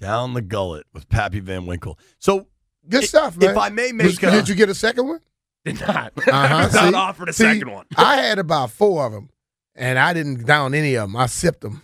[0.00, 1.98] Down the gullet with Pappy Van Winkle.
[2.18, 2.48] So,
[2.88, 3.50] Good I- stuff, man.
[3.50, 5.20] if I may make Did- a- did you get a second one?
[5.64, 6.12] Did not.
[6.28, 6.94] Uh-huh, I was not see?
[6.94, 7.86] offered a See, second one.
[7.96, 9.30] I had about four of them,
[9.74, 11.16] and I didn't down any of them.
[11.16, 11.82] I sipped them.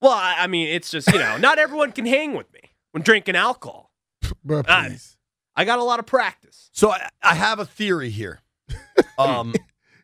[0.00, 2.60] Well, I, I mean, it's just you know, not everyone can hang with me
[2.92, 3.90] when drinking alcohol.
[4.44, 5.16] Bro, Ah, please.
[5.56, 6.68] I got a lot of practice.
[6.72, 8.40] so I, I have a theory here.
[9.18, 9.54] Um,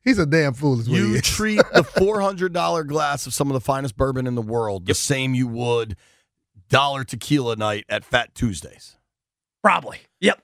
[0.04, 0.80] He's a damn fool.
[0.80, 1.22] Is what he you is.
[1.22, 4.86] treat the four hundred dollar glass of some of the finest bourbon in the world
[4.86, 5.96] the same you would
[6.68, 8.96] dollar tequila night at Fat Tuesdays.
[9.62, 9.98] Probably.
[10.20, 10.42] Yep.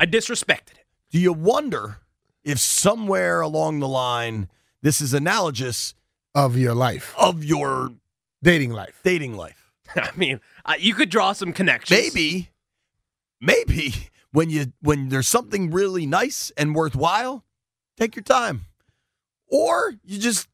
[0.00, 0.85] I disrespected it.
[1.16, 2.00] Do you wonder
[2.44, 4.50] if somewhere along the line
[4.82, 5.94] this is analogous
[6.34, 7.94] of your life, of your
[8.42, 9.00] dating life.
[9.02, 9.72] dating life?
[9.96, 11.98] I mean, uh, you could draw some connections.
[11.98, 12.50] Maybe,
[13.40, 13.94] maybe
[14.32, 17.46] when you when there's something really nice and worthwhile,
[17.96, 18.66] take your time,
[19.46, 20.48] or you just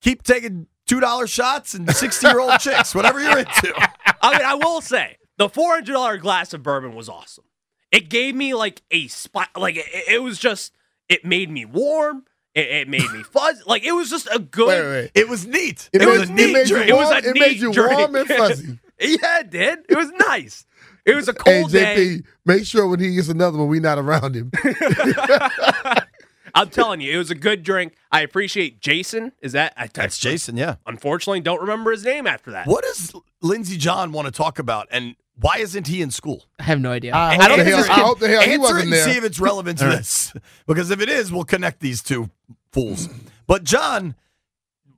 [0.00, 3.72] keep taking two dollar shots and sixty year old chicks, whatever you're into.
[4.20, 7.44] I mean, I will say the four hundred dollar glass of bourbon was awesome.
[7.92, 9.48] It gave me like a spot.
[9.56, 10.72] Like it, it was just.
[11.08, 12.24] It made me warm.
[12.54, 13.62] It, it made me fuzz.
[13.66, 14.68] Like it was just a good.
[14.68, 15.10] Wait, wait, wait.
[15.14, 15.88] It was neat.
[15.92, 16.88] It, It, made, was a it neat made you drink.
[16.90, 17.98] It was warm, a it made you drink.
[17.98, 18.78] warm and fuzzy.
[19.00, 19.78] Yeah, it did.
[19.88, 20.66] It was nice.
[21.06, 21.96] It was a hey, cold day.
[21.96, 24.50] JP, make sure when he gets another one, we not around him.
[26.54, 27.94] I'm telling you, it was a good drink.
[28.10, 29.32] I appreciate Jason.
[29.40, 30.56] Is that I, That's I Jason.
[30.56, 30.76] Yeah.
[30.86, 32.66] Unfortunately, don't remember his name after that.
[32.66, 36.44] What does Lindsey John want to talk about, and why isn't he in school?
[36.58, 37.14] I have no idea.
[37.14, 38.60] I I, hope, don't the think hell, this I hope the hell he Answer it
[38.60, 39.04] wasn't and there.
[39.04, 39.98] see if it's relevant to All right.
[39.98, 40.32] this.
[40.66, 42.30] Because if it is, we'll connect these two
[42.72, 43.08] fools.
[43.46, 44.14] But John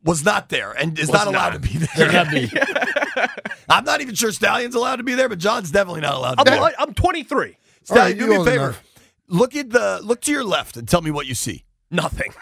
[0.03, 3.29] was not there and is Was not allowed to be there.
[3.69, 6.41] I'm not even sure Stallion's allowed to be there, but John's definitely not allowed to
[6.41, 6.73] I'm, be there.
[6.79, 7.57] I'm 23.
[7.85, 8.65] Stallion, right, do me a favor.
[8.65, 8.83] enough.
[9.29, 11.65] Look at the look to your left and tell me what you see.
[11.91, 12.33] Nothing.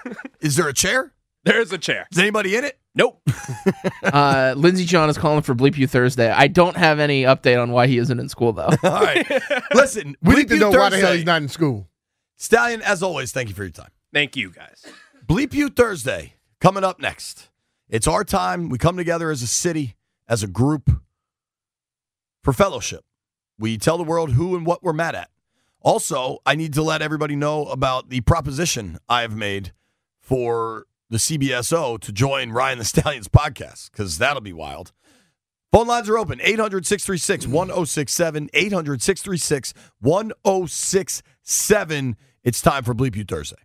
[0.41, 1.13] Is there a chair?
[1.45, 2.07] There's a chair.
[2.13, 2.79] Is anybody in it?
[2.95, 3.23] Nope.
[4.03, 6.31] uh, Lindsey John is calling for Bleep You Thursday.
[6.31, 8.71] I don't have any update on why he isn't in school though.
[8.83, 9.27] All right.
[9.75, 11.89] Listen, we Bleep need to You know why the hell he's not in school.
[12.37, 13.91] Stallion, as always, thank you for your time.
[14.13, 14.85] Thank you, guys.
[15.27, 17.51] Bleep You Thursday coming up next.
[17.89, 18.69] It's our time.
[18.69, 19.97] We come together as a city,
[20.29, 20.91] as a group
[22.43, 23.05] for fellowship.
[23.59, 25.31] We tell the world who and what we're mad at.
[25.81, 29.73] Also, I need to let everybody know about the proposition I have made
[30.21, 34.93] for the CBSO to join Ryan the Stallion's podcast because that'll be wild.
[35.73, 38.51] Phone lines are open 800 636 1067.
[38.55, 42.17] 800 636 1067.
[42.45, 43.57] It's time for Bleep You Thursday.